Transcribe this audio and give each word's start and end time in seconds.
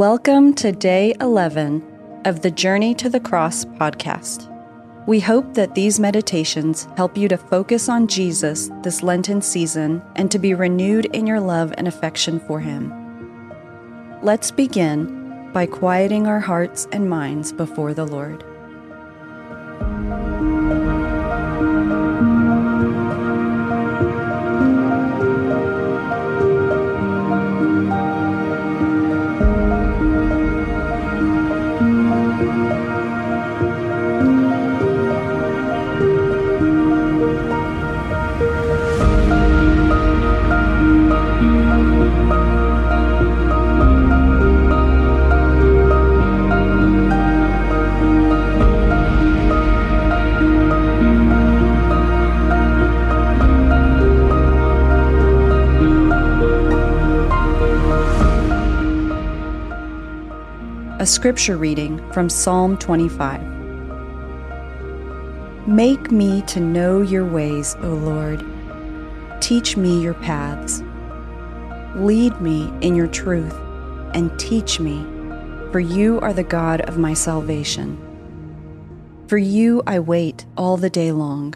Welcome 0.00 0.54
to 0.54 0.72
day 0.72 1.14
11 1.20 2.22
of 2.24 2.40
the 2.40 2.50
Journey 2.50 2.94
to 2.94 3.10
the 3.10 3.20
Cross 3.20 3.66
podcast. 3.66 4.48
We 5.06 5.20
hope 5.20 5.52
that 5.52 5.74
these 5.74 6.00
meditations 6.00 6.88
help 6.96 7.18
you 7.18 7.28
to 7.28 7.36
focus 7.36 7.86
on 7.86 8.06
Jesus 8.06 8.70
this 8.82 9.02
Lenten 9.02 9.42
season 9.42 10.00
and 10.16 10.30
to 10.30 10.38
be 10.38 10.54
renewed 10.54 11.04
in 11.14 11.26
your 11.26 11.38
love 11.38 11.74
and 11.76 11.86
affection 11.86 12.40
for 12.40 12.60
him. 12.60 12.90
Let's 14.22 14.50
begin 14.50 15.50
by 15.52 15.66
quieting 15.66 16.26
our 16.26 16.40
hearts 16.40 16.88
and 16.92 17.10
minds 17.10 17.52
before 17.52 17.92
the 17.92 18.06
Lord. 18.06 18.42
A 61.00 61.06
scripture 61.06 61.56
reading 61.56 61.98
from 62.12 62.28
Psalm 62.28 62.76
25. 62.76 63.40
Make 65.66 66.10
me 66.10 66.42
to 66.42 66.60
know 66.60 67.00
your 67.00 67.24
ways, 67.24 67.74
O 67.80 67.88
Lord. 67.88 68.44
Teach 69.40 69.78
me 69.78 70.02
your 70.02 70.12
paths. 70.12 70.82
Lead 71.94 72.38
me 72.42 72.70
in 72.82 72.94
your 72.94 73.06
truth 73.06 73.54
and 74.12 74.38
teach 74.38 74.78
me, 74.78 75.02
for 75.72 75.80
you 75.80 76.20
are 76.20 76.34
the 76.34 76.44
God 76.44 76.82
of 76.82 76.98
my 76.98 77.14
salvation. 77.14 77.96
For 79.26 79.38
you 79.38 79.82
I 79.86 80.00
wait 80.00 80.44
all 80.58 80.76
the 80.76 80.90
day 80.90 81.12
long. 81.12 81.54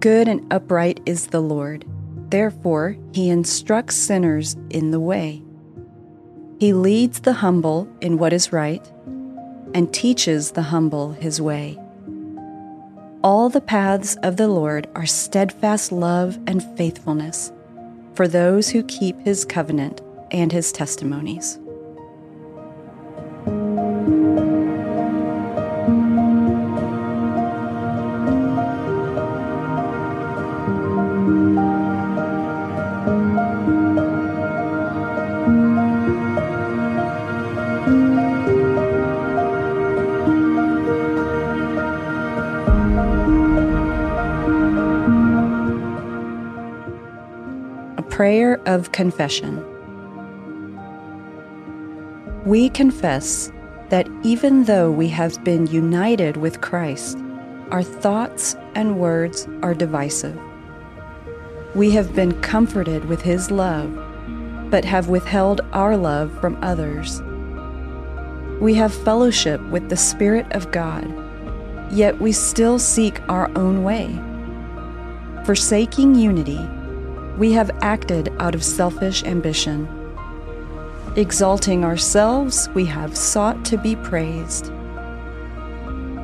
Good 0.00 0.26
and 0.26 0.52
upright 0.52 0.98
is 1.06 1.28
the 1.28 1.38
Lord, 1.38 1.84
therefore 2.30 2.96
he 3.12 3.30
instructs 3.30 3.94
sinners 3.94 4.56
in 4.68 4.90
the 4.90 4.98
way. 4.98 5.45
He 6.58 6.72
leads 6.72 7.20
the 7.20 7.34
humble 7.34 7.86
in 8.00 8.16
what 8.16 8.32
is 8.32 8.52
right 8.52 8.84
and 9.74 9.92
teaches 9.92 10.52
the 10.52 10.62
humble 10.62 11.12
his 11.12 11.40
way. 11.40 11.78
All 13.22 13.50
the 13.50 13.60
paths 13.60 14.16
of 14.22 14.36
the 14.36 14.48
Lord 14.48 14.88
are 14.94 15.04
steadfast 15.04 15.92
love 15.92 16.38
and 16.46 16.62
faithfulness 16.78 17.52
for 18.14 18.26
those 18.26 18.70
who 18.70 18.82
keep 18.84 19.20
his 19.20 19.44
covenant 19.44 20.00
and 20.30 20.50
his 20.50 20.72
testimonies. 20.72 21.58
A 47.98 48.02
prayer 48.08 48.60
of 48.66 48.92
Confession. 48.92 49.62
We 52.46 52.70
confess 52.70 53.52
that 53.90 54.08
even 54.22 54.64
though 54.64 54.90
we 54.90 55.08
have 55.08 55.44
been 55.44 55.66
united 55.66 56.38
with 56.38 56.60
Christ, 56.62 57.18
our 57.70 57.82
thoughts 57.82 58.56
and 58.74 58.98
words 58.98 59.46
are 59.62 59.74
divisive. 59.74 60.38
We 61.74 61.90
have 61.90 62.14
been 62.14 62.40
comforted 62.40 63.04
with 63.04 63.20
His 63.20 63.50
love, 63.50 63.92
but 64.70 64.84
have 64.84 65.08
withheld 65.08 65.60
our 65.72 65.96
love 65.96 66.32
from 66.40 66.56
others. 66.62 67.20
We 68.60 68.72
have 68.74 68.94
fellowship 68.94 69.60
with 69.68 69.90
the 69.90 69.96
Spirit 69.98 70.50
of 70.52 70.70
God, 70.72 71.04
yet 71.90 72.20
we 72.20 72.32
still 72.32 72.78
seek 72.78 73.20
our 73.28 73.50
own 73.56 73.82
way. 73.84 74.18
Forsaking 75.44 76.14
unity, 76.14 76.60
we 77.38 77.52
have 77.52 77.70
acted 77.82 78.32
out 78.38 78.54
of 78.54 78.64
selfish 78.64 79.22
ambition. 79.24 79.88
Exalting 81.16 81.84
ourselves, 81.84 82.68
we 82.74 82.84
have 82.84 83.16
sought 83.16 83.64
to 83.66 83.78
be 83.78 83.96
praised. 83.96 84.72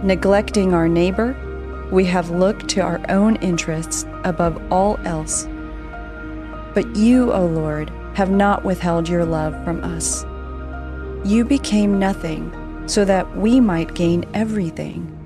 Neglecting 0.02 0.74
our 0.74 0.88
neighbor, 0.88 1.36
we 1.92 2.04
have 2.06 2.30
looked 2.30 2.68
to 2.70 2.80
our 2.80 3.00
own 3.08 3.36
interests 3.36 4.04
above 4.24 4.60
all 4.72 4.98
else. 5.04 5.46
But 6.74 6.96
you, 6.96 7.32
O 7.32 7.46
Lord, 7.46 7.90
have 8.14 8.30
not 8.30 8.64
withheld 8.64 9.08
your 9.08 9.24
love 9.24 9.52
from 9.64 9.84
us. 9.84 10.24
You 11.24 11.44
became 11.44 11.98
nothing 11.98 12.52
so 12.86 13.04
that 13.04 13.36
we 13.36 13.60
might 13.60 13.94
gain 13.94 14.24
everything. 14.34 15.21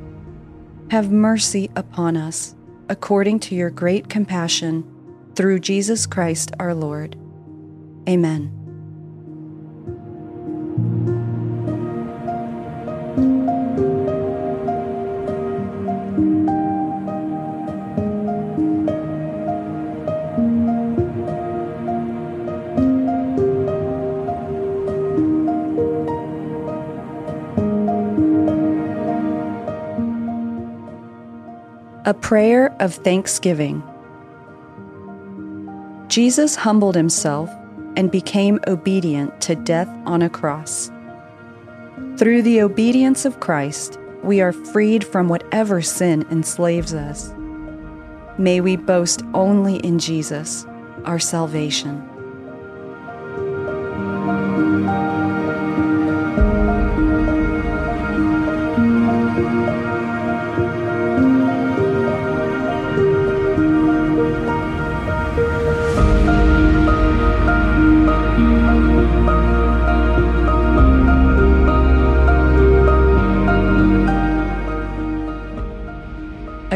Have 0.90 1.10
mercy 1.10 1.68
upon 1.74 2.16
us, 2.16 2.54
according 2.88 3.40
to 3.40 3.56
your 3.56 3.70
great 3.70 4.08
compassion 4.08 4.84
through 5.34 5.58
Jesus 5.58 6.06
Christ 6.06 6.52
our 6.60 6.74
Lord. 6.74 7.16
Amen. 8.08 8.52
A 32.06 32.14
prayer 32.14 32.72
of 32.78 32.94
thanksgiving. 32.94 33.82
Jesus 36.06 36.54
humbled 36.54 36.94
himself 36.94 37.50
and 37.96 38.12
became 38.12 38.60
obedient 38.68 39.40
to 39.40 39.56
death 39.56 39.88
on 40.06 40.22
a 40.22 40.30
cross. 40.30 40.88
Through 42.16 42.42
the 42.42 42.62
obedience 42.62 43.24
of 43.24 43.40
Christ, 43.40 43.98
we 44.22 44.40
are 44.40 44.52
freed 44.52 45.02
from 45.02 45.28
whatever 45.28 45.82
sin 45.82 46.24
enslaves 46.30 46.94
us. 46.94 47.34
May 48.38 48.60
we 48.60 48.76
boast 48.76 49.24
only 49.34 49.78
in 49.78 49.98
Jesus, 49.98 50.64
our 51.06 51.18
salvation. 51.18 52.08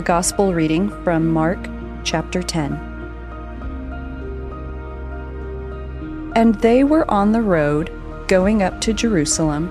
A 0.00 0.02
Gospel 0.02 0.55
reading 0.55 0.88
from 1.05 1.29
Mark 1.29 1.58
chapter 2.05 2.43
10. 2.43 2.73
And 6.35 6.55
they 6.55 6.85
were 6.85 7.08
on 7.11 7.32
the 7.32 7.43
road 7.43 7.93
going 8.26 8.62
up 8.62 8.81
to 8.81 8.94
Jerusalem, 8.94 9.69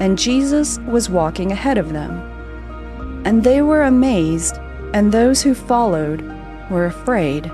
and 0.00 0.18
Jesus 0.18 0.80
was 0.80 1.08
walking 1.08 1.52
ahead 1.52 1.78
of 1.78 1.92
them. 1.92 3.22
And 3.24 3.44
they 3.44 3.62
were 3.62 3.84
amazed, 3.84 4.56
and 4.94 5.12
those 5.12 5.42
who 5.42 5.54
followed 5.54 6.22
were 6.68 6.86
afraid. 6.86 7.48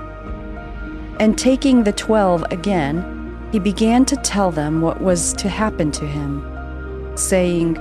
And 1.19 1.37
taking 1.37 1.83
the 1.83 1.93
twelve 1.93 2.43
again, 2.49 3.47
he 3.51 3.59
began 3.59 4.03
to 4.05 4.15
tell 4.15 4.49
them 4.49 4.81
what 4.81 4.99
was 4.99 5.31
to 5.33 5.47
happen 5.47 5.91
to 5.91 6.07
him, 6.07 6.41
saying, 7.15 7.77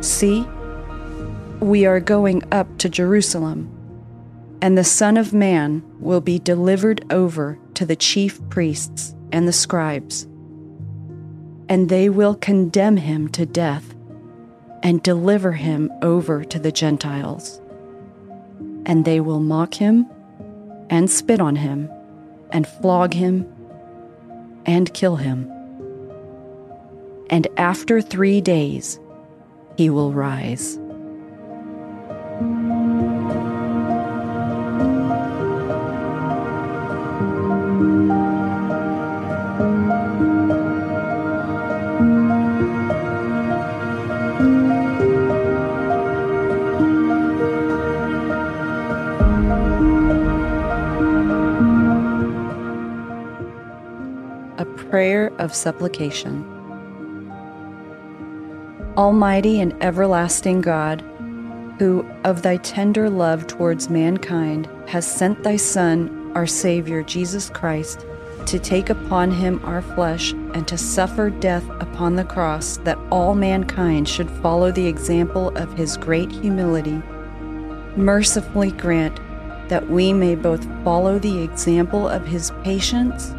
See, 0.00 0.46
we 1.60 1.86
are 1.86 2.00
going 2.00 2.42
up 2.52 2.78
to 2.78 2.88
Jerusalem, 2.88 3.68
and 4.62 4.76
the 4.78 4.84
Son 4.84 5.16
of 5.16 5.32
Man 5.32 5.82
will 6.00 6.20
be 6.20 6.38
delivered 6.38 7.04
over 7.12 7.58
to 7.74 7.86
the 7.86 7.96
chief 7.96 8.40
priests 8.48 9.14
and 9.32 9.46
the 9.46 9.52
scribes. 9.52 10.26
and 11.68 11.88
they 11.88 12.08
will 12.08 12.34
condemn 12.34 12.96
him 12.96 13.28
to 13.28 13.44
death 13.46 13.94
and 14.82 15.02
deliver 15.02 15.52
him 15.52 15.90
over 16.02 16.44
to 16.44 16.58
the 16.58 16.72
Gentiles. 16.72 17.60
And 18.86 19.04
they 19.04 19.20
will 19.20 19.40
mock 19.40 19.74
him 19.74 20.06
and 20.88 21.10
spit 21.10 21.40
on 21.40 21.56
him 21.56 21.90
and 22.50 22.66
flog 22.66 23.12
him 23.12 23.46
and 24.64 24.92
kill 24.94 25.16
him. 25.16 25.50
And 27.28 27.46
after 27.58 28.00
three 28.00 28.40
days, 28.40 28.98
he 29.76 29.90
will 29.90 30.12
rise. 30.12 30.78
Prayer 54.90 55.32
of 55.38 55.54
supplication. 55.54 56.44
Almighty 58.96 59.60
and 59.60 59.74
everlasting 59.82 60.60
God, 60.60 61.02
who 61.78 62.04
of 62.24 62.42
thy 62.42 62.56
tender 62.58 63.08
love 63.08 63.46
towards 63.46 63.88
mankind 63.88 64.68
has 64.88 65.06
sent 65.06 65.42
thy 65.44 65.56
Son, 65.56 66.32
our 66.34 66.46
Savior, 66.46 67.02
Jesus 67.02 67.50
Christ, 67.50 68.04
to 68.46 68.58
take 68.58 68.90
upon 68.90 69.30
him 69.30 69.60
our 69.64 69.82
flesh 69.82 70.32
and 70.32 70.66
to 70.66 70.78
suffer 70.78 71.30
death 71.30 71.68
upon 71.80 72.16
the 72.16 72.24
cross, 72.24 72.78
that 72.78 72.98
all 73.10 73.34
mankind 73.34 74.08
should 74.08 74.30
follow 74.30 74.72
the 74.72 74.86
example 74.86 75.56
of 75.56 75.72
his 75.74 75.96
great 75.96 76.32
humility, 76.32 77.02
mercifully 77.96 78.72
grant 78.72 79.20
that 79.68 79.88
we 79.88 80.12
may 80.12 80.34
both 80.34 80.64
follow 80.82 81.18
the 81.18 81.42
example 81.42 82.08
of 82.08 82.26
his 82.26 82.50
patience 82.64 83.34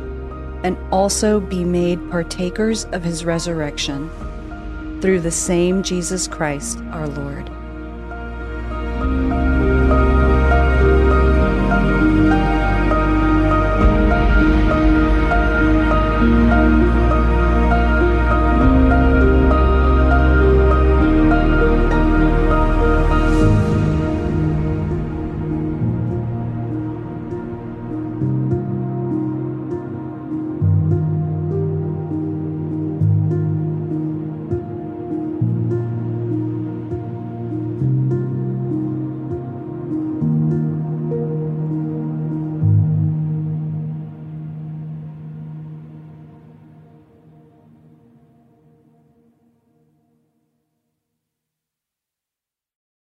and 0.63 0.77
also 0.91 1.39
be 1.39 1.63
made 1.63 2.09
partakers 2.09 2.85
of 2.85 3.03
his 3.03 3.25
resurrection. 3.25 4.09
Through 5.01 5.21
the 5.21 5.31
same 5.31 5.83
Jesus 5.83 6.27
Christ 6.27 6.79
our 6.91 7.07
Lord. 7.07 7.49